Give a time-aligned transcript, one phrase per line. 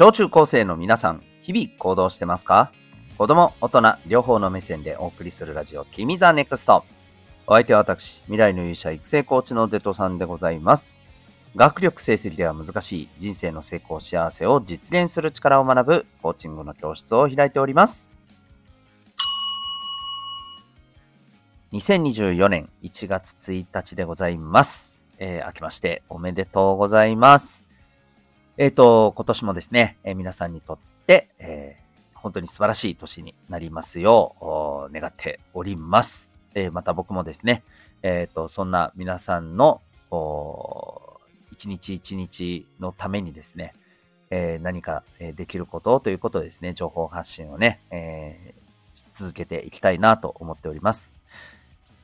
[0.00, 2.72] 小中高生の皆さん、日々行動してますか？
[3.18, 6.86] 子供、大人、両方の目線でお送りするラジオ、君 the NEXT。
[7.46, 10.98] お相手は私、未来の勇者育成コーチのデトさんでございます。
[11.54, 18.16] 学力成績では難しい人生の成功幸せを実現する力を学ぶコーチングの教室を開いております。
[21.74, 25.04] 2024年1月1日でございます。
[25.18, 27.66] えー、明けましておめでとうございます。
[28.60, 34.36] えっ、ー、と、今年もですね、えー、皆さんにとって、えー、本当に素晴らしい年になりますよ
[34.86, 36.34] う、願っております。
[36.54, 37.62] えー、また僕もですね、
[38.02, 39.80] えっ、ー、と、そんな皆さんの、
[41.52, 43.72] 一日一日のためにですね、
[44.28, 51.14] えー、何かできることということですね、情報発信をね、えー、続けていきたいなと思っております。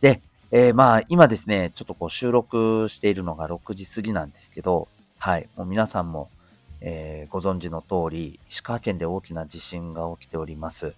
[0.00, 6.30] で、えー、まあ、今ですね、ちょっとこう収録しているのが6時過ぎなんですけど、はい、もう皆さんも
[6.80, 10.94] えー、ご存知の通り、石川県で大きな地震が起きております。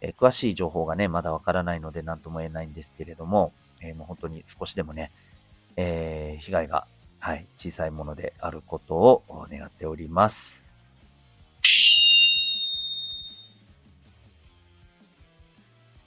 [0.00, 5.10] えー、詳しい情報がね、まだわからないので何とも言えないんですけれども、えー、もう本当に少しでもね、
[5.76, 6.86] え被害が、
[7.18, 10.66] はい、小さいものであることを願っております。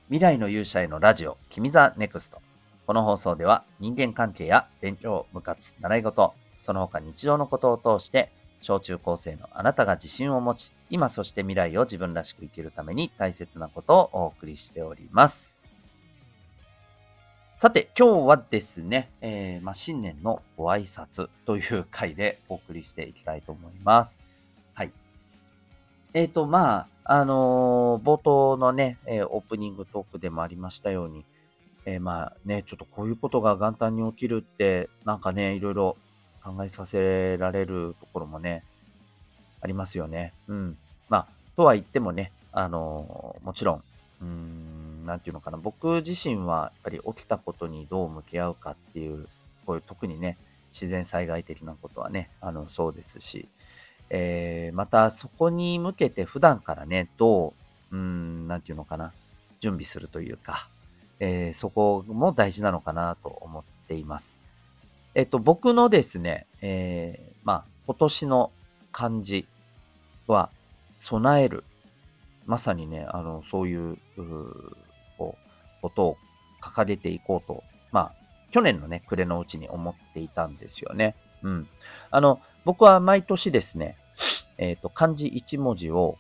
[0.08, 2.40] 未来の勇者へのラジオ、君 the NEXT。
[2.86, 8.32] この放送では人間関係や勉強、部活、習い事、その他日常のことを通して
[8.66, 15.62] 小中高生のあなたが自信を持ち、今そして未来を自分らしく生きるために大切なことをお送りしております。
[17.58, 24.24] さて、今日はですね、えー、まあ、新年のご挨拶という回でお送りしていきたいと思います。
[24.74, 24.92] はい。
[26.16, 31.24] えっ、ー、と、まあ、あのー、冒頭のね、え、オープニングトークでもありましたように、
[31.86, 35.98] えまあね、ちょっとこういうことが元旦に起きるって、なんかね、いろいろ
[36.46, 38.64] 考えさせられるところもね、
[39.62, 40.32] ありますよね。
[40.48, 40.78] うん。
[41.10, 43.84] まあ、とは言ってもね、あのもちろん、
[44.22, 49.28] うーん、なんていうのかな、僕自身はやっぱり起きたことにどう向き合うかっていう、
[49.66, 50.38] こういう特にね、
[50.72, 53.50] 自然災害的なことはね、あの、そうですし、
[54.12, 57.54] えー、またそこに向けて普段からね、ど
[57.92, 59.14] う、うん、なんていうのかな、
[59.62, 60.70] 準備するというか、
[61.20, 64.45] えー、そこも大事なのかなと思っています。
[65.16, 68.52] えっと、僕のですね、えー、まあ、今年の
[68.92, 69.48] 漢字
[70.28, 70.50] は、
[71.00, 71.64] 備える。
[72.46, 73.98] まさにね、あの、そういう、う
[75.18, 76.18] こう、ことを
[76.62, 78.14] 掲げていこうと、まあ、
[78.52, 81.16] 去年のね、暮れのうちに思っていたんですよね。
[81.44, 81.68] うん。
[82.12, 83.98] あの、僕は毎年ですね、
[84.58, 86.18] えっ、ー、と、漢字1文字を、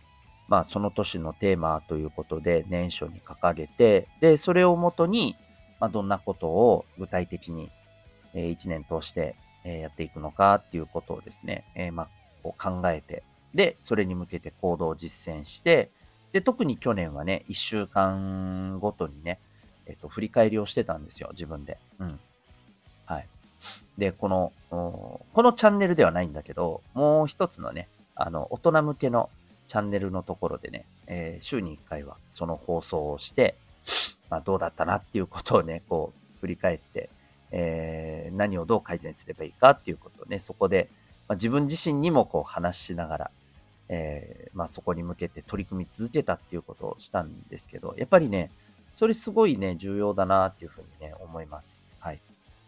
[0.48, 5.36] まあ、その年のテーマということで年初に掲げて、で、それをもとに、
[5.82, 7.72] まあ、どんなことを具体的に
[8.36, 12.08] え1年通して、えやっていくのかっていうことをですね、えま、
[12.44, 13.24] こう考えて、
[13.56, 15.90] で、それに向けて行動を実践して、
[16.34, 19.40] で、特に去年はね、1週間ごとにね、
[19.88, 21.78] えっと、振り返りをしてたんですよ、自分で。
[22.00, 22.20] うん。
[23.06, 23.28] はい。
[23.98, 29.30] で、この、このチャンネルではないんだけど、もう一つのね、あの、大人向けの
[29.68, 33.56] チャンネルのところでね、えー、週に1回はその放送をして、
[34.30, 37.10] まあ、どうだったなっていうことをね、こう、振り返って、
[37.52, 40.90] えー、何をどう改善すればいいかっていうことをね、そこで、
[41.28, 43.32] まあ、自分自身にもこう話しながら、
[43.90, 48.52] えー、まあ、そこに向けて取り組み続けたっていうことをしたんですけど、やっぱりね、
[48.94, 51.84] それすごいね、重要だなっていうふうにね、思います。
[52.00, 52.20] はい。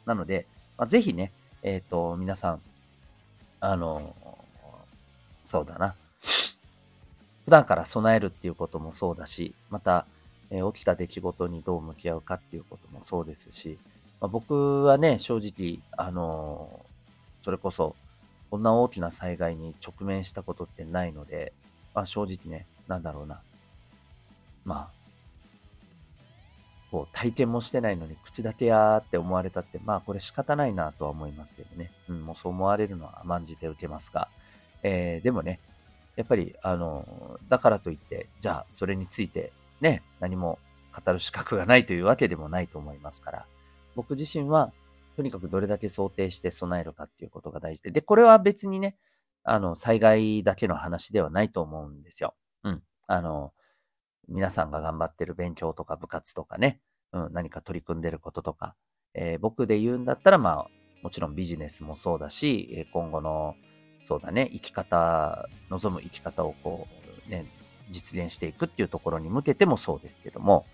[0.06, 0.46] なので、
[0.78, 1.32] まあ、ぜひね、
[1.64, 2.62] えっ、ー、と、皆さん、
[3.60, 4.16] あの、
[5.44, 5.96] そうだな。
[7.46, 10.06] 普段から備えるっていうこともそうだし、また、
[10.50, 13.80] えー、起きた出来事にどう向き合うかっていうこともそうですし、
[14.20, 17.96] まあ、僕はね、正直、あのー、それこそ、
[18.50, 21.54] こんな大きな災害に直面したことってないので、
[21.94, 23.42] まあ正直ね、なんだろうな。
[24.66, 24.98] まあ、
[26.92, 31.92] こう、体験もしてないのに口だけやーって思われたって、まあこれ仕方ないなとは思いますけどね。
[32.08, 34.30] うん、もうそう思われるのは甘んじて受けますが。
[34.84, 35.60] えー、でもね、
[36.16, 37.06] やっぱり、あの、
[37.50, 40.60] だからといって、じゃあそれについてね、何も
[41.06, 43.46] 語る資格がないというわけでもないと思いますから。
[43.98, 44.72] 僕自身は、
[45.16, 48.96] とにかくどれだけ想定して備えるかっていうことが大事で、で、これは別にね、
[49.44, 52.36] あの、災害だけの話ではないと思うんですよ。
[52.64, 52.84] うん。
[53.08, 53.54] あの、
[54.28, 56.80] 皆さんが頑張ってる勉強とか部活とかね、
[57.12, 58.76] うん、何か取り組んでることとか、
[59.16, 60.68] えー、僕で言うんだったら、まあ、
[61.02, 63.56] もちろんビジネスもそうだし、今後の、
[64.06, 66.88] そうだね、生き方、望む生き方をこ
[67.28, 67.46] う、ね、
[67.90, 70.66] 実現していくっていうところに向けてもそうですけども、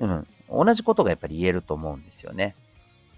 [0.00, 0.26] うん。
[0.48, 2.54] 同じことがやっぱり言えると思うんですよね。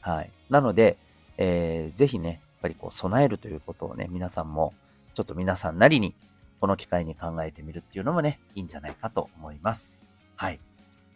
[0.00, 0.30] はい。
[0.48, 0.96] なので、
[1.36, 4.74] えー、ぜひね、やっぱりこう備えるということをね、皆さんも、
[5.14, 6.14] ちょっと皆さんなりに、
[6.60, 10.00] この機会に考えてみるっていうのもね、いいんじゃないかと思います。
[10.36, 10.60] はい。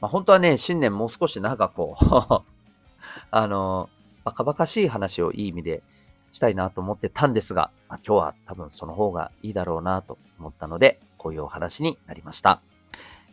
[0.00, 2.04] まあ、本当はね、新年もう少し長くこう
[3.30, 3.88] あの、
[4.24, 5.82] バカバカしい話をいい意味で
[6.30, 12.60] したいなと思ってたんですが、まあ、今日は多分その方がいいだろうなと思ったので、こういうお話になりました。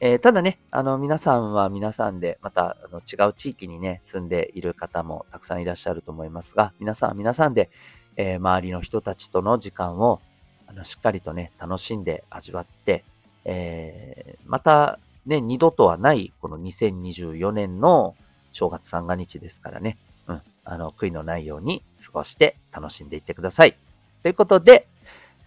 [0.02, 7.70] えー、ただね、あの、皆さんは皆さんで、また、あの、違う地域にね、住んでいる方もたくさんいらっしゃると思いますが、皆さんは皆さんで、
[8.16, 10.22] えー、周りの人たちとの時間を、
[10.68, 13.04] あの、しっかりとね、楽しんで味わって、
[13.44, 18.16] えー、また、ね、二度とはない、この2024年の
[18.54, 19.98] 正月三が日ですからね、
[20.28, 23.76] うん、あの、悔いのないように過ごして楽しんでいってください。
[24.24, 24.88] ということで、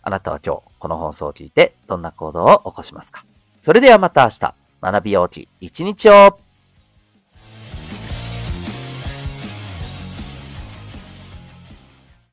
[0.02, 3.24] あなたは今日、この放送を聞いて、どんな行動を起こしますか？
[3.62, 6.41] それではまた明日、学びようき一日を。